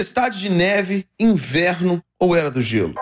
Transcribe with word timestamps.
Tempestade 0.00 0.38
de 0.38 0.48
neve, 0.48 1.06
inverno 1.20 2.02
ou 2.18 2.34
era 2.34 2.50
do 2.50 2.62
gelo? 2.62 2.94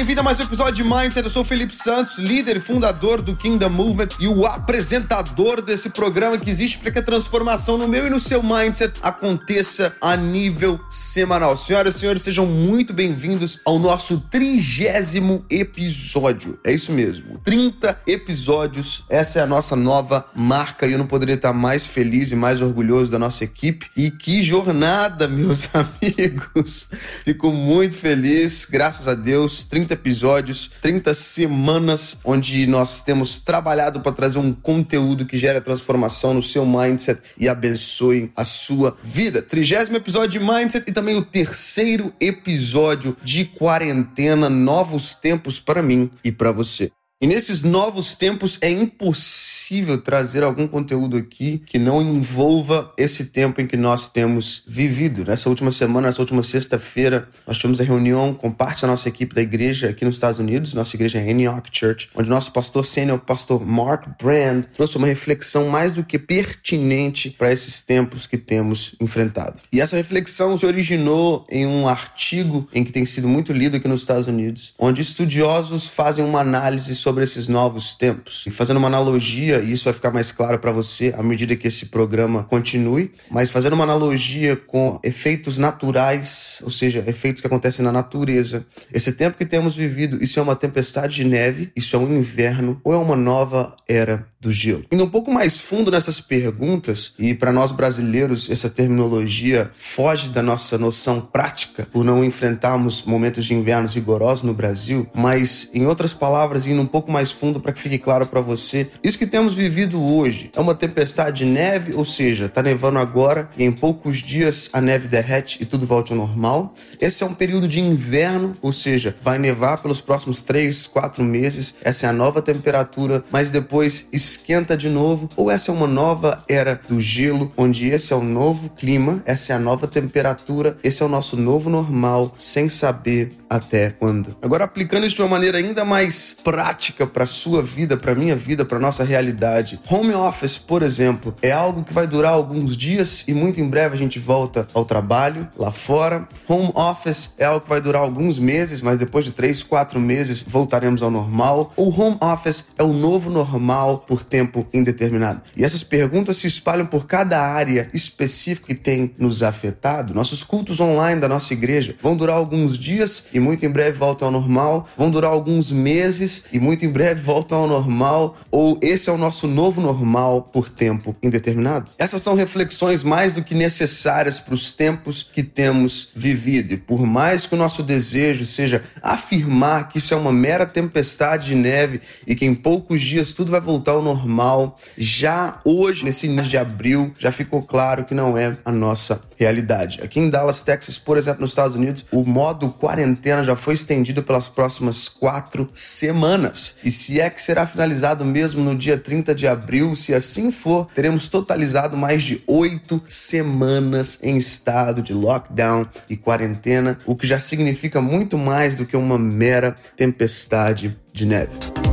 Bem-vindo 0.00 0.22
a 0.22 0.24
mais 0.24 0.40
um 0.40 0.44
episódio 0.44 0.82
de 0.82 0.82
Mindset. 0.82 1.24
Eu 1.24 1.30
sou 1.30 1.44
Felipe 1.44 1.76
Santos, 1.76 2.16
líder 2.16 2.56
e 2.56 2.60
fundador 2.60 3.20
do 3.20 3.36
Kingdom 3.36 3.68
Movement 3.68 4.08
e 4.18 4.26
o 4.26 4.46
apresentador 4.46 5.60
desse 5.60 5.90
programa 5.90 6.38
que 6.38 6.48
existe 6.48 6.78
para 6.78 6.90
que 6.90 7.00
a 7.00 7.02
transformação 7.02 7.76
no 7.76 7.86
meu 7.86 8.06
e 8.06 8.10
no 8.10 8.18
seu 8.18 8.42
mindset 8.42 8.94
aconteça 9.02 9.94
a 10.00 10.16
nível 10.16 10.80
semanal. 10.88 11.54
Senhoras 11.54 11.96
e 11.96 11.98
senhores, 11.98 12.22
sejam 12.22 12.46
muito 12.46 12.94
bem-vindos 12.94 13.60
ao 13.62 13.78
nosso 13.78 14.20
trigésimo 14.30 15.44
episódio. 15.50 16.58
É 16.64 16.72
isso 16.72 16.92
mesmo, 16.92 17.36
30 17.44 18.00
episódios. 18.06 19.04
Essa 19.06 19.40
é 19.40 19.42
a 19.42 19.46
nossa 19.46 19.76
nova 19.76 20.24
marca 20.34 20.86
e 20.86 20.92
eu 20.92 20.98
não 20.98 21.06
poderia 21.06 21.34
estar 21.34 21.52
mais 21.52 21.84
feliz 21.84 22.32
e 22.32 22.36
mais 22.36 22.62
orgulhoso 22.62 23.10
da 23.10 23.18
nossa 23.18 23.44
equipe. 23.44 23.90
E 23.94 24.10
que 24.10 24.42
jornada, 24.42 25.28
meus 25.28 25.68
amigos! 25.76 26.88
Fico 27.22 27.52
muito 27.52 27.96
feliz 27.96 28.64
graças 28.64 29.06
a 29.06 29.12
Deus, 29.12 29.62
30 29.64 29.89
episódios, 29.90 30.70
30 30.82 31.12
semanas 31.14 32.18
onde 32.24 32.66
nós 32.66 33.02
temos 33.02 33.38
trabalhado 33.38 34.00
para 34.00 34.12
trazer 34.12 34.38
um 34.38 34.52
conteúdo 34.52 35.26
que 35.26 35.38
gera 35.38 35.60
transformação 35.60 36.34
no 36.34 36.42
seu 36.42 36.64
mindset 36.66 37.20
e 37.38 37.48
abençoe 37.48 38.30
a 38.36 38.44
sua 38.44 38.96
vida. 39.02 39.42
Trigésimo 39.42 39.96
episódio 39.96 40.40
de 40.40 40.46
Mindset 40.46 40.90
e 40.90 40.92
também 40.92 41.16
o 41.16 41.24
terceiro 41.24 42.12
episódio 42.20 43.16
de 43.22 43.44
quarentena, 43.44 44.48
novos 44.48 45.14
tempos 45.14 45.58
para 45.58 45.82
mim 45.82 46.10
e 46.24 46.30
para 46.30 46.52
você. 46.52 46.90
E 47.22 47.26
nesses 47.26 47.62
novos 47.62 48.14
tempos 48.14 48.56
é 48.62 48.70
impossível 48.70 50.00
trazer 50.00 50.42
algum 50.42 50.66
conteúdo 50.66 51.18
aqui 51.18 51.62
que 51.66 51.78
não 51.78 52.00
envolva 52.00 52.94
esse 52.96 53.26
tempo 53.26 53.60
em 53.60 53.66
que 53.66 53.76
nós 53.76 54.08
temos 54.08 54.62
vivido. 54.66 55.26
Nessa 55.26 55.50
última 55.50 55.70
semana, 55.70 56.06
nessa 56.06 56.22
última 56.22 56.42
sexta-feira, 56.42 57.28
nós 57.46 57.58
tivemos 57.58 57.78
a 57.78 57.84
reunião 57.84 58.32
com 58.32 58.50
parte 58.50 58.80
da 58.80 58.88
nossa 58.88 59.06
equipe 59.06 59.34
da 59.34 59.42
igreja 59.42 59.90
aqui 59.90 60.02
nos 60.02 60.14
Estados 60.14 60.38
Unidos, 60.38 60.72
nossa 60.72 60.96
igreja 60.96 61.18
é 61.18 61.30
Antioch 61.30 61.68
Church, 61.70 62.08
onde 62.14 62.30
nosso 62.30 62.52
pastor 62.52 62.86
sênior, 62.86 63.18
pastor 63.18 63.66
Mark 63.66 64.06
Brand, 64.18 64.64
trouxe 64.72 64.96
uma 64.96 65.06
reflexão 65.06 65.68
mais 65.68 65.92
do 65.92 66.02
que 66.02 66.18
pertinente 66.18 67.28
para 67.28 67.52
esses 67.52 67.82
tempos 67.82 68.26
que 68.26 68.38
temos 68.38 68.94
enfrentado. 68.98 69.60
E 69.70 69.78
essa 69.78 69.94
reflexão 69.94 70.56
se 70.56 70.64
originou 70.64 71.46
em 71.50 71.66
um 71.66 71.86
artigo 71.86 72.66
em 72.72 72.82
que 72.82 72.90
tem 72.90 73.04
sido 73.04 73.28
muito 73.28 73.52
lido 73.52 73.76
aqui 73.76 73.86
nos 73.86 74.00
Estados 74.00 74.26
Unidos, 74.26 74.74
onde 74.78 75.02
estudiosos 75.02 75.86
fazem 75.86 76.24
uma 76.24 76.40
análise 76.40 76.94
sobre 76.94 77.09
sobre 77.10 77.24
esses 77.24 77.48
novos 77.48 77.92
tempos. 77.94 78.44
E 78.46 78.50
fazendo 78.50 78.76
uma 78.76 78.86
analogia, 78.86 79.58
e 79.58 79.72
isso 79.72 79.84
vai 79.84 79.92
ficar 79.92 80.12
mais 80.12 80.30
claro 80.30 80.60
para 80.60 80.70
você 80.70 81.12
à 81.18 81.22
medida 81.24 81.56
que 81.56 81.66
esse 81.66 81.86
programa 81.86 82.44
continue, 82.44 83.10
mas 83.28 83.50
fazendo 83.50 83.72
uma 83.72 83.82
analogia 83.82 84.54
com 84.54 85.00
efeitos 85.02 85.58
naturais, 85.58 86.60
ou 86.62 86.70
seja, 86.70 87.02
efeitos 87.08 87.40
que 87.40 87.48
acontecem 87.48 87.84
na 87.84 87.90
natureza. 87.90 88.64
Esse 88.94 89.10
tempo 89.10 89.36
que 89.36 89.44
temos 89.44 89.74
vivido, 89.74 90.22
isso 90.22 90.38
é 90.38 90.42
uma 90.42 90.54
tempestade 90.54 91.16
de 91.16 91.24
neve, 91.24 91.72
isso 91.74 91.96
é 91.96 91.98
um 91.98 92.14
inverno 92.14 92.80
ou 92.84 92.94
é 92.94 92.96
uma 92.96 93.16
nova 93.16 93.74
era 93.88 94.24
do 94.40 94.52
gelo? 94.52 94.84
Indo 94.92 95.04
um 95.04 95.10
pouco 95.10 95.32
mais 95.32 95.58
fundo 95.58 95.90
nessas 95.90 96.20
perguntas, 96.20 97.12
e 97.18 97.34
para 97.34 97.52
nós 97.52 97.72
brasileiros 97.72 98.48
essa 98.48 98.70
terminologia 98.70 99.70
foge 99.76 100.28
da 100.28 100.42
nossa 100.42 100.78
noção 100.78 101.20
prática 101.20 101.88
por 101.92 102.04
não 102.04 102.24
enfrentarmos 102.24 103.02
momentos 103.02 103.44
de 103.44 103.54
invernos 103.54 103.94
rigorosos 103.94 104.44
no 104.44 104.54
Brasil, 104.54 105.08
mas 105.12 105.68
em 105.74 105.86
outras 105.86 106.14
palavras, 106.14 106.66
indo 106.66 106.80
um 106.80 106.86
pouco 106.86 106.99
pouco 107.00 107.10
mais 107.10 107.30
fundo 107.30 107.58
para 107.58 107.72
que 107.72 107.80
fique 107.80 107.96
claro 107.96 108.26
para 108.26 108.42
você. 108.42 108.90
Isso 109.02 109.18
que 109.18 109.26
temos 109.26 109.54
vivido 109.54 110.02
hoje 110.02 110.50
é 110.54 110.60
uma 110.60 110.74
tempestade 110.74 111.44
de 111.44 111.50
neve, 111.50 111.94
ou 111.94 112.04
seja, 112.04 112.44
está 112.44 112.62
nevando 112.62 112.98
agora 112.98 113.48
e 113.56 113.64
em 113.64 113.72
poucos 113.72 114.18
dias 114.18 114.68
a 114.70 114.82
neve 114.82 115.08
derrete 115.08 115.62
e 115.62 115.64
tudo 115.64 115.86
volta 115.86 116.12
ao 116.12 116.18
normal. 116.18 116.74
Esse 117.00 117.22
é 117.22 117.26
um 117.26 117.32
período 117.32 117.66
de 117.66 117.80
inverno, 117.80 118.54
ou 118.60 118.70
seja, 118.70 119.16
vai 119.22 119.38
nevar 119.38 119.78
pelos 119.78 119.98
próximos 119.98 120.42
3, 120.42 120.86
4 120.88 121.24
meses. 121.24 121.76
Essa 121.82 122.06
é 122.06 122.10
a 122.10 122.12
nova 122.12 122.42
temperatura, 122.42 123.24
mas 123.30 123.50
depois 123.50 124.06
esquenta 124.12 124.76
de 124.76 124.90
novo. 124.90 125.30
Ou 125.36 125.50
essa 125.50 125.70
é 125.70 125.74
uma 125.74 125.86
nova 125.86 126.44
era 126.46 126.78
do 126.86 127.00
gelo, 127.00 127.50
onde 127.56 127.88
esse 127.88 128.12
é 128.12 128.16
o 128.16 128.22
novo 128.22 128.68
clima, 128.68 129.22
essa 129.24 129.54
é 129.54 129.56
a 129.56 129.58
nova 129.58 129.86
temperatura, 129.86 130.76
esse 130.84 131.02
é 131.02 131.06
o 131.06 131.08
nosso 131.08 131.34
novo 131.34 131.70
normal, 131.70 132.34
sem 132.36 132.68
saber 132.68 133.32
até 133.48 133.88
quando. 133.90 134.36
Agora, 134.42 134.64
aplicando 134.64 135.06
isso 135.06 135.16
de 135.16 135.22
uma 135.22 135.28
maneira 135.28 135.56
ainda 135.56 135.82
mais 135.82 136.36
prática, 136.44 136.89
prática 136.90 137.06
para 137.06 137.26
sua 137.26 137.62
vida, 137.62 137.96
para 137.96 138.14
minha 138.14 138.36
vida, 138.36 138.64
para 138.64 138.78
nossa 138.78 139.04
realidade. 139.04 139.80
Home 139.88 140.12
office, 140.12 140.58
por 140.58 140.82
exemplo, 140.82 141.34
é 141.40 141.52
algo 141.52 141.84
que 141.84 141.92
vai 141.92 142.06
durar 142.06 142.32
alguns 142.32 142.76
dias 142.76 143.24
e 143.28 143.34
muito 143.34 143.60
em 143.60 143.68
breve 143.68 143.94
a 143.94 143.98
gente 143.98 144.18
volta 144.18 144.66
ao 144.74 144.84
trabalho 144.84 145.48
lá 145.56 145.70
fora. 145.70 146.28
Home 146.48 146.72
office 146.74 147.34
é 147.38 147.44
algo 147.44 147.60
que 147.60 147.68
vai 147.68 147.80
durar 147.80 148.02
alguns 148.02 148.38
meses, 148.38 148.82
mas 148.82 148.98
depois 148.98 149.24
de 149.24 149.30
três, 149.32 149.62
quatro 149.62 150.00
meses 150.00 150.42
voltaremos 150.46 151.02
ao 151.02 151.10
normal. 151.10 151.72
O 151.76 151.88
home 151.88 152.18
office 152.20 152.66
é 152.76 152.82
o 152.82 152.92
novo 152.92 153.30
normal 153.30 154.04
por 154.06 154.22
tempo 154.22 154.66
indeterminado. 154.72 155.42
E 155.56 155.64
essas 155.64 155.84
perguntas 155.84 156.36
se 156.38 156.46
espalham 156.46 156.86
por 156.86 157.06
cada 157.06 157.40
área 157.40 157.88
específica 157.94 158.68
que 158.68 158.74
tem 158.74 159.14
nos 159.18 159.42
afetado. 159.42 160.14
Nossos 160.14 160.42
cultos 160.42 160.80
online 160.80 161.20
da 161.20 161.28
nossa 161.28 161.52
igreja 161.52 161.94
vão 162.02 162.16
durar 162.16 162.36
alguns 162.36 162.78
dias 162.78 163.26
e 163.32 163.40
muito 163.40 163.64
em 163.64 163.70
breve 163.70 163.98
voltam 163.98 164.26
ao 164.26 164.32
normal. 164.32 164.88
Vão 164.96 165.10
durar 165.10 165.30
alguns 165.30 165.70
meses 165.70 166.44
e 166.52 166.58
muito 166.58 166.79
muito 166.80 166.84
em 166.84 166.88
breve 166.88 167.20
voltam 167.22 167.58
ao 167.58 167.66
normal 167.66 168.36
ou 168.50 168.78
esse 168.80 169.10
é 169.10 169.12
o 169.12 169.18
nosso 169.18 169.46
novo 169.46 169.80
normal 169.80 170.42
por 170.42 170.68
tempo 170.68 171.14
indeterminado? 171.22 171.90
Essas 171.98 172.22
são 172.22 172.34
reflexões 172.34 173.02
mais 173.02 173.34
do 173.34 173.44
que 173.44 173.54
necessárias 173.54 174.38
para 174.38 174.54
os 174.54 174.70
tempos 174.70 175.22
que 175.22 175.42
temos 175.42 176.08
vivido. 176.14 176.72
E 176.72 176.76
por 176.76 177.04
mais 177.04 177.46
que 177.46 177.54
o 177.54 177.58
nosso 177.58 177.82
desejo 177.82 178.46
seja 178.46 178.82
afirmar 179.02 179.88
que 179.88 179.98
isso 179.98 180.14
é 180.14 180.16
uma 180.16 180.32
mera 180.32 180.64
tempestade 180.64 181.48
de 181.48 181.54
neve 181.54 182.00
e 182.26 182.34
que 182.34 182.46
em 182.46 182.54
poucos 182.54 183.00
dias 183.00 183.32
tudo 183.32 183.50
vai 183.50 183.60
voltar 183.60 183.92
ao 183.92 184.02
normal, 184.02 184.78
já 184.96 185.58
hoje, 185.64 186.04
nesse 186.04 186.28
mês 186.28 186.48
de 186.48 186.56
abril, 186.56 187.12
já 187.18 187.30
ficou 187.30 187.62
claro 187.62 188.04
que 188.04 188.14
não 188.14 188.38
é 188.38 188.56
a 188.64 188.72
nossa 188.72 189.20
realidade. 189.40 190.00
Aqui 190.02 190.20
em 190.20 190.28
Dallas, 190.28 190.60
Texas, 190.60 190.98
por 190.98 191.16
exemplo, 191.16 191.40
nos 191.40 191.50
Estados 191.50 191.74
Unidos, 191.74 192.04
o 192.12 192.22
modo 192.24 192.68
quarentena 192.68 193.42
já 193.42 193.56
foi 193.56 193.72
estendido 193.72 194.22
pelas 194.22 194.46
próximas 194.46 195.08
quatro 195.08 195.70
semanas. 195.72 196.76
E 196.84 196.92
se 196.92 197.18
é 197.18 197.30
que 197.30 197.40
será 197.40 197.66
finalizado 197.66 198.22
mesmo 198.22 198.62
no 198.62 198.76
dia 198.76 198.98
30 198.98 199.34
de 199.34 199.48
abril, 199.48 199.96
se 199.96 200.12
assim 200.12 200.52
for, 200.52 200.86
teremos 200.94 201.26
totalizado 201.26 201.96
mais 201.96 202.22
de 202.22 202.42
oito 202.46 203.02
semanas 203.08 204.18
em 204.22 204.36
estado 204.36 205.00
de 205.00 205.14
lockdown 205.14 205.86
e 206.08 206.16
quarentena, 206.16 206.98
o 207.06 207.16
que 207.16 207.26
já 207.26 207.38
significa 207.38 208.02
muito 208.02 208.36
mais 208.36 208.74
do 208.74 208.84
que 208.84 208.96
uma 208.96 209.18
mera 209.18 209.74
tempestade 209.96 210.98
de 211.12 211.24
neve. 211.24 211.89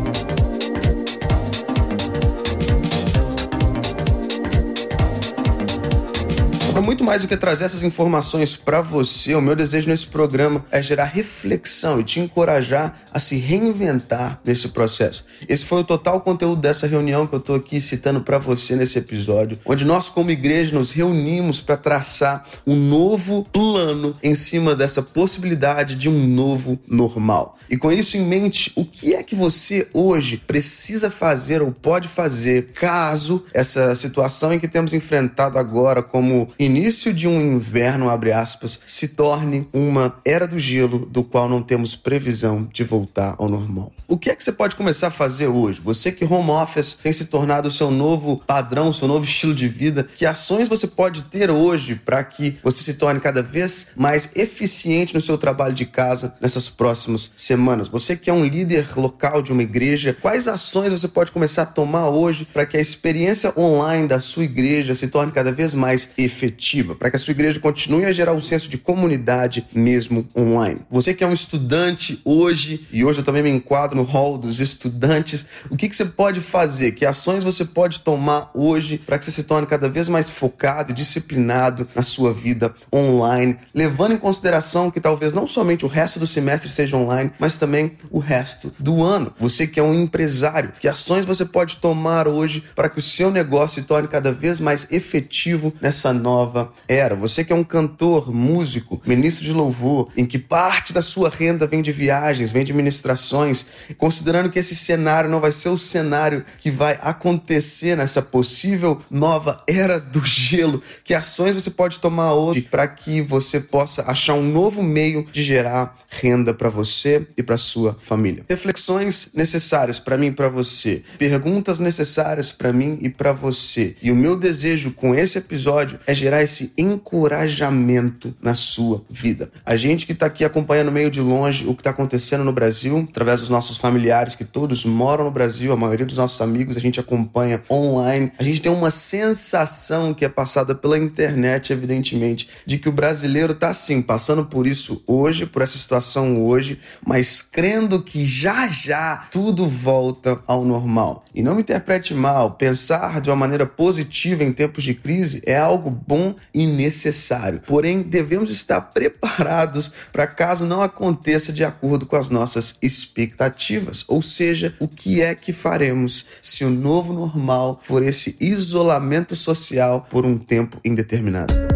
Muito 6.97 7.05
mais 7.05 7.21
do 7.21 7.27
que 7.27 7.37
trazer 7.37 7.65
essas 7.65 7.83
informações 7.83 8.55
para 8.55 8.81
você, 8.81 9.35
o 9.35 9.41
meu 9.41 9.55
desejo 9.55 9.87
nesse 9.87 10.07
programa 10.07 10.65
é 10.71 10.81
gerar 10.81 11.03
reflexão 11.03 11.99
e 11.99 12.03
te 12.03 12.19
encorajar 12.19 13.01
a 13.13 13.19
se 13.19 13.37
reinventar 13.37 14.41
nesse 14.43 14.69
processo. 14.69 15.23
Esse 15.47 15.63
foi 15.63 15.81
o 15.81 15.83
total 15.83 16.21
conteúdo 16.21 16.59
dessa 16.59 16.87
reunião 16.87 17.27
que 17.27 17.35
eu 17.35 17.39
estou 17.39 17.55
aqui 17.55 17.79
citando 17.79 18.21
para 18.21 18.39
você 18.39 18.75
nesse 18.75 18.97
episódio, 18.97 19.59
onde 19.63 19.85
nós, 19.85 20.09
como 20.09 20.31
igreja, 20.31 20.73
nos 20.73 20.91
reunimos 20.91 21.61
para 21.61 21.77
traçar 21.77 22.43
um 22.65 22.75
novo 22.75 23.45
plano 23.53 24.15
em 24.23 24.33
cima 24.33 24.73
dessa 24.73 25.03
possibilidade 25.03 25.93
de 25.93 26.09
um 26.09 26.25
novo 26.25 26.79
normal. 26.87 27.59
E 27.69 27.77
com 27.77 27.91
isso 27.91 28.17
em 28.17 28.25
mente, 28.25 28.71
o 28.75 28.83
que 28.83 29.13
é 29.13 29.21
que 29.21 29.35
você 29.35 29.87
hoje 29.93 30.37
precisa 30.37 31.11
fazer 31.11 31.61
ou 31.61 31.71
pode 31.71 32.07
fazer 32.07 32.69
caso 32.73 33.43
essa 33.53 33.93
situação 33.93 34.51
em 34.51 34.59
que 34.59 34.67
temos 34.67 34.95
enfrentado 34.95 35.59
agora 35.59 36.01
como 36.01 36.49
início 36.57 36.86
início 36.87 37.13
de 37.13 37.27
um 37.27 37.41
inverno, 37.41 38.09
abre 38.09 38.31
aspas, 38.31 38.79
se 38.85 39.09
torne 39.09 39.67
uma 39.73 40.21
era 40.23 40.47
do 40.47 40.57
gelo 40.57 40.99
do 41.05 41.21
qual 41.21 41.49
não 41.49 41.61
temos 41.61 41.97
previsão 41.97 42.63
de 42.71 42.85
voltar 42.85 43.35
ao 43.37 43.49
normal. 43.49 43.91
O 44.09 44.17
que 44.17 44.29
é 44.29 44.35
que 44.35 44.41
você 44.41 44.53
pode 44.53 44.77
começar 44.77 45.07
a 45.07 45.11
fazer 45.11 45.47
hoje? 45.47 45.81
Você 45.83 46.13
que 46.13 46.23
home 46.23 46.49
office 46.49 46.93
tem 46.93 47.11
se 47.11 47.25
tornado 47.25 47.67
o 47.67 47.71
seu 47.71 47.91
novo 47.91 48.41
padrão, 48.47 48.87
o 48.87 48.93
seu 48.93 49.05
novo 49.05 49.25
estilo 49.25 49.53
de 49.53 49.67
vida, 49.67 50.07
que 50.15 50.25
ações 50.25 50.69
você 50.69 50.87
pode 50.87 51.23
ter 51.23 51.51
hoje 51.51 51.95
para 51.95 52.23
que 52.23 52.57
você 52.63 52.81
se 52.81 52.93
torne 52.93 53.19
cada 53.19 53.43
vez 53.43 53.89
mais 53.97 54.29
eficiente 54.33 55.13
no 55.13 55.19
seu 55.19 55.37
trabalho 55.37 55.73
de 55.73 55.85
casa 55.85 56.33
nessas 56.39 56.69
próximas 56.69 57.33
semanas? 57.35 57.89
Você 57.89 58.15
que 58.15 58.29
é 58.29 58.33
um 58.33 58.45
líder 58.45 58.87
local 58.95 59.41
de 59.41 59.51
uma 59.51 59.61
igreja, 59.61 60.15
quais 60.21 60.47
ações 60.47 60.93
você 60.93 61.09
pode 61.09 61.33
começar 61.33 61.63
a 61.63 61.65
tomar 61.65 62.07
hoje 62.07 62.47
para 62.53 62.65
que 62.65 62.77
a 62.77 62.81
experiência 62.81 63.53
online 63.59 64.07
da 64.07 64.21
sua 64.21 64.45
igreja 64.45 64.95
se 64.95 65.09
torne 65.09 65.33
cada 65.33 65.51
vez 65.51 65.73
mais 65.73 66.11
efetiva? 66.17 66.95
para 66.95 67.09
que 67.09 67.17
a 67.17 67.19
sua 67.19 67.31
igreja 67.31 67.59
continue 67.59 68.05
a 68.05 68.13
gerar 68.13 68.31
um 68.31 68.41
senso 68.41 68.69
de 68.69 68.77
comunidade 68.77 69.65
mesmo 69.73 70.25
online. 70.35 70.79
Você 70.89 71.13
que 71.13 71.23
é 71.25 71.27
um 71.27 71.33
estudante 71.33 72.21
hoje, 72.23 72.87
e 72.91 73.03
hoje 73.03 73.19
eu 73.19 73.25
também 73.25 73.43
me 73.43 73.49
enquadro 73.49 73.96
no 73.97 74.03
hall 74.03 74.37
dos 74.37 74.59
estudantes, 74.59 75.45
o 75.69 75.75
que, 75.75 75.89
que 75.89 75.95
você 75.95 76.05
pode 76.05 76.39
fazer? 76.39 76.91
Que 76.91 77.05
ações 77.05 77.43
você 77.43 77.65
pode 77.65 77.99
tomar 78.01 78.51
hoje 78.53 78.99
para 78.99 79.17
que 79.17 79.25
você 79.25 79.31
se 79.31 79.43
torne 79.43 79.67
cada 79.67 79.89
vez 79.89 80.07
mais 80.07 80.29
focado 80.29 80.91
e 80.91 80.95
disciplinado 80.95 81.87
na 81.95 82.03
sua 82.03 82.31
vida 82.31 82.73
online, 82.93 83.57
levando 83.73 84.13
em 84.13 84.17
consideração 84.17 84.91
que 84.91 85.01
talvez 85.01 85.33
não 85.33 85.47
somente 85.47 85.83
o 85.83 85.87
resto 85.87 86.19
do 86.19 86.27
semestre 86.27 86.71
seja 86.71 86.95
online, 86.95 87.31
mas 87.39 87.57
também 87.57 87.93
o 88.11 88.19
resto 88.19 88.71
do 88.77 89.03
ano. 89.03 89.33
Você 89.39 89.65
que 89.65 89.79
é 89.79 89.83
um 89.83 89.93
empresário, 89.93 90.71
que 90.79 90.87
ações 90.87 91.25
você 91.25 91.45
pode 91.45 91.77
tomar 91.77 92.27
hoje 92.27 92.63
para 92.75 92.89
que 92.89 92.99
o 92.99 93.01
seu 93.01 93.31
negócio 93.31 93.81
se 93.81 93.87
torne 93.87 94.07
cada 94.07 94.31
vez 94.31 94.59
mais 94.59 94.87
efetivo 94.91 95.73
nessa 95.81 96.13
nova 96.13 96.71
era? 96.87 97.15
Você 97.15 97.43
que 97.43 97.51
é 97.51 97.55
um 97.55 97.63
cantor, 97.63 98.31
músico, 98.31 99.01
ministro 99.05 99.43
de 99.43 99.51
louvor, 99.51 100.09
em 100.15 100.25
que 100.25 100.37
parte 100.37 100.93
da 100.93 101.01
sua 101.01 101.29
renda 101.29 101.65
vem 101.65 101.81
de 101.81 101.91
viagens, 101.91 102.51
vem 102.51 102.63
de 102.63 102.73
ministrações, 102.73 103.65
considerando 103.95 104.49
que 104.49 104.59
esse 104.59 104.75
cenário 104.75 105.29
não 105.29 105.39
vai 105.39 105.51
ser 105.51 105.69
o 105.69 105.77
cenário 105.77 106.43
que 106.59 106.71
vai 106.71 106.97
acontecer 107.01 107.95
nessa 107.95 108.21
possível 108.21 109.01
nova 109.09 109.57
era 109.67 109.99
do 109.99 110.23
gelo, 110.25 110.81
que 111.03 111.13
ações 111.13 111.55
você 111.55 111.69
pode 111.69 111.99
tomar 111.99 112.33
hoje 112.33 112.61
para 112.61 112.87
que 112.87 113.21
você 113.21 113.59
possa 113.59 114.03
achar 114.03 114.33
um 114.33 114.43
novo 114.43 114.81
meio 114.83 115.25
de 115.31 115.43
gerar 115.43 115.97
renda 116.09 116.53
para 116.53 116.69
você 116.69 117.27
e 117.37 117.43
para 117.43 117.57
sua 117.57 117.95
família? 117.99 118.45
Reflexões 118.49 119.29
necessárias 119.33 119.99
para 119.99 120.17
mim 120.17 120.27
e 120.27 120.31
para 120.31 120.49
você, 120.49 121.03
perguntas 121.17 121.79
necessárias 121.79 122.51
para 122.51 122.73
mim 122.73 122.97
e 123.01 123.09
para 123.09 123.33
você. 123.33 123.95
E 124.01 124.11
o 124.11 124.15
meu 124.15 124.35
desejo 124.35 124.91
com 124.91 125.13
esse 125.13 125.37
episódio 125.37 125.99
é 126.05 126.13
gerar 126.13 126.41
esse 126.41 126.73
encorajamento 126.77 128.35
na 128.41 128.55
sua 128.55 129.03
vida. 129.09 129.51
A 129.65 129.75
gente 129.75 130.05
que 130.05 130.13
está 130.13 130.25
aqui 130.25 130.43
acompanhando 130.45 130.91
meio 130.91 131.09
de 131.09 131.21
longe 131.21 131.65
o 131.67 131.73
que 131.73 131.81
está 131.81 131.89
acontecendo 131.89 132.43
no 132.43 132.51
Brasil, 132.51 133.07
através 133.09 133.41
dos 133.41 133.49
nossos 133.49 133.76
familiares 133.77 134.35
que 134.35 134.43
todos 134.43 134.85
moram 134.85 135.25
no 135.25 135.31
Brasil, 135.31 135.71
a 135.71 135.77
maioria 135.77 136.05
dos 136.05 136.17
nossos 136.17 136.39
amigos 136.41 136.75
a 136.75 136.79
gente 136.79 136.99
acompanha 136.99 137.61
online. 137.69 138.31
A 138.37 138.43
gente 138.43 138.61
tem 138.61 138.71
uma 138.71 138.91
sensação 138.91 140.13
que 140.13 140.25
é 140.25 140.29
passada 140.29 140.73
pela 140.73 140.97
internet, 140.97 141.71
evidentemente, 141.71 142.49
de 142.65 142.77
que 142.77 142.89
o 142.89 142.91
brasileiro 142.91 143.53
está 143.53 143.69
assim, 143.69 144.01
passando 144.01 144.45
por 144.45 144.65
isso 144.65 145.03
hoje, 145.05 145.45
por 145.45 145.61
essa 145.61 145.77
situação 145.77 146.45
hoje, 146.45 146.79
mas 147.05 147.41
crendo 147.41 148.01
que 148.01 148.25
já 148.25 148.67
já 148.67 149.27
tudo 149.31 149.67
volta 149.67 150.39
ao 150.47 150.63
normal. 150.63 151.23
E 151.33 151.43
não 151.43 151.55
me 151.55 151.61
interprete 151.61 152.13
mal, 152.13 152.51
pensar 152.51 153.21
de 153.21 153.29
uma 153.29 153.35
maneira 153.35 153.65
positiva 153.65 154.43
em 154.43 154.51
tempos 154.51 154.83
de 154.83 154.93
crise 154.93 155.41
é 155.45 155.57
algo 155.57 155.89
bom 155.89 156.35
e 156.53 156.65
necessário. 156.65 157.61
Porém, 157.65 158.01
devemos 158.01 158.51
estar 158.51 158.81
preparados 158.81 159.91
para 160.11 160.25
caso 160.25 160.65
não 160.65 160.81
aconteça 160.81 161.53
de 161.53 161.63
acordo 161.63 162.05
com 162.05 162.15
as 162.15 162.29
nossas 162.29 162.75
expectativas. 162.81 163.66
Ou 164.07 164.21
seja, 164.21 164.73
o 164.79 164.87
que 164.87 165.21
é 165.21 165.35
que 165.35 165.51
faremos 165.51 166.25
se 166.41 166.63
o 166.63 166.69
novo 166.69 167.13
normal 167.13 167.79
for 167.83 168.03
esse 168.03 168.35
isolamento 168.39 169.35
social 169.35 170.07
por 170.09 170.25
um 170.25 170.37
tempo 170.37 170.79
indeterminado? 170.83 171.66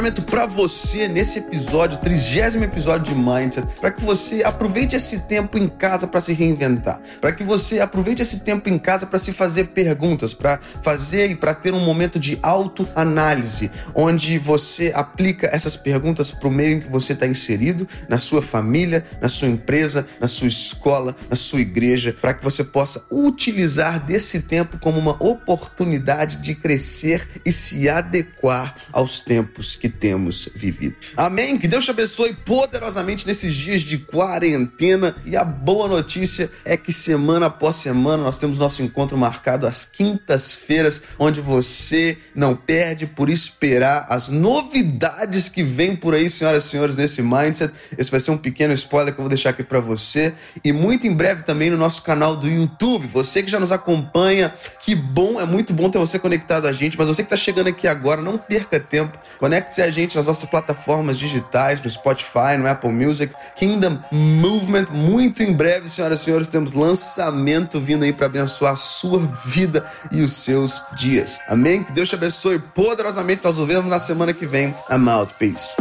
Encorajamento 0.00 0.22
para 0.22 0.46
você 0.46 1.06
nesse 1.06 1.38
episódio, 1.38 1.98
trigésimo 1.98 2.64
episódio 2.64 3.14
de 3.14 3.20
Mindset, 3.20 3.66
para 3.80 3.90
que 3.90 4.02
você 4.02 4.42
aproveite 4.42 4.96
esse 4.96 5.20
tempo 5.20 5.58
em 5.58 5.68
casa 5.68 6.06
para 6.06 6.20
se 6.20 6.32
reinventar, 6.32 7.00
para 7.20 7.32
que 7.32 7.44
você 7.44 7.80
aproveite 7.80 8.22
esse 8.22 8.40
tempo 8.40 8.68
em 8.68 8.78
casa 8.78 9.06
para 9.06 9.18
se 9.18 9.32
fazer 9.32 9.68
perguntas, 9.68 10.32
para 10.32 10.58
fazer 10.82 11.30
e 11.30 11.34
para 11.34 11.52
ter 11.54 11.74
um 11.74 11.84
momento 11.84 12.18
de 12.18 12.38
autoanálise, 12.42 13.70
onde 13.94 14.38
você 14.38 14.90
aplica 14.94 15.50
essas 15.52 15.76
perguntas 15.76 16.30
para 16.30 16.48
o 16.48 16.52
meio 16.52 16.76
em 16.76 16.80
que 16.80 16.88
você 16.88 17.12
está 17.12 17.26
inserido, 17.26 17.86
na 18.08 18.18
sua 18.18 18.40
família, 18.40 19.04
na 19.20 19.28
sua 19.28 19.48
empresa, 19.48 20.06
na 20.18 20.28
sua 20.28 20.48
escola, 20.48 21.14
na 21.28 21.36
sua 21.36 21.60
igreja, 21.60 22.16
para 22.18 22.32
que 22.32 22.42
você 22.42 22.64
possa 22.64 23.04
utilizar 23.10 24.04
desse 24.04 24.40
tempo 24.40 24.78
como 24.78 24.98
uma 24.98 25.22
oportunidade 25.22 26.36
de 26.38 26.54
crescer 26.54 27.28
e 27.44 27.52
se 27.52 27.88
adequar 27.88 28.74
aos 28.92 29.20
tempos 29.20 29.76
que 29.76 29.89
temos 29.90 30.48
vivido. 30.54 30.96
Amém? 31.16 31.58
Que 31.58 31.68
Deus 31.68 31.84
te 31.84 31.90
abençoe 31.90 32.34
poderosamente 32.34 33.26
nesses 33.26 33.54
dias 33.54 33.82
de 33.82 33.98
quarentena. 33.98 35.16
E 35.24 35.36
a 35.36 35.44
boa 35.44 35.88
notícia 35.88 36.50
é 36.64 36.76
que 36.76 36.92
semana 36.92 37.46
após 37.46 37.76
semana 37.76 38.22
nós 38.22 38.38
temos 38.38 38.58
nosso 38.58 38.82
encontro 38.82 39.16
marcado 39.16 39.66
às 39.66 39.84
quintas-feiras, 39.84 41.02
onde 41.18 41.40
você 41.40 42.16
não 42.34 42.54
perde 42.54 43.06
por 43.06 43.28
esperar 43.28 44.06
as 44.08 44.28
novidades 44.28 45.48
que 45.48 45.62
vêm 45.62 45.96
por 45.96 46.14
aí, 46.14 46.30
senhoras 46.30 46.64
e 46.64 46.68
senhores, 46.68 46.96
nesse 46.96 47.22
Mindset. 47.22 47.72
Esse 47.96 48.10
vai 48.10 48.20
ser 48.20 48.30
um 48.30 48.38
pequeno 48.38 48.72
spoiler 48.74 49.12
que 49.12 49.20
eu 49.20 49.24
vou 49.24 49.28
deixar 49.28 49.50
aqui 49.50 49.62
para 49.62 49.80
você. 49.80 50.32
E 50.64 50.72
muito 50.72 51.06
em 51.06 51.14
breve 51.14 51.42
também 51.42 51.70
no 51.70 51.76
nosso 51.76 52.02
canal 52.02 52.36
do 52.36 52.48
YouTube. 52.48 53.06
Você 53.08 53.42
que 53.42 53.50
já 53.50 53.60
nos 53.60 53.72
acompanha, 53.72 54.54
que 54.80 54.94
bom, 54.94 55.40
é 55.40 55.46
muito 55.46 55.72
bom 55.72 55.90
ter 55.90 55.98
você 55.98 56.18
conectado 56.18 56.66
a 56.66 56.72
gente. 56.72 56.96
Mas 56.98 57.08
você 57.08 57.22
que 57.22 57.26
está 57.26 57.36
chegando 57.36 57.68
aqui 57.68 57.86
agora, 57.86 58.20
não 58.20 58.38
perca 58.38 58.78
tempo. 58.78 59.18
Conecte 59.38 59.74
Conecte-se 59.80 59.82
a 59.82 59.90
gente 59.90 60.16
nas 60.16 60.26
nossas 60.26 60.48
plataformas 60.48 61.18
digitais, 61.18 61.82
no 61.82 61.88
Spotify, 61.88 62.56
no 62.58 62.66
Apple 62.66 62.90
Music, 62.90 63.34
Kingdom 63.56 63.98
Movement. 64.12 64.86
Muito 64.90 65.42
em 65.42 65.52
breve, 65.52 65.88
senhoras 65.88 66.20
e 66.20 66.24
senhores, 66.24 66.48
temos 66.48 66.72
lançamento 66.72 67.80
vindo 67.80 68.04
aí 68.04 68.12
para 68.12 68.26
abençoar 68.26 68.72
a 68.72 68.76
sua 68.76 69.20
vida 69.44 69.84
e 70.10 70.20
os 70.20 70.34
seus 70.34 70.82
dias. 70.94 71.38
Amém? 71.48 71.82
Que 71.82 71.92
Deus 71.92 72.08
te 72.08 72.14
abençoe 72.14 72.58
poderosamente. 72.58 73.42
Nós 73.44 73.58
nos 73.58 73.66
vemos 73.66 73.90
na 73.90 74.00
semana 74.00 74.32
que 74.34 74.46
vem. 74.46 74.74
I'm 74.90 75.08
out. 75.08 75.32
Peace. 75.38 75.74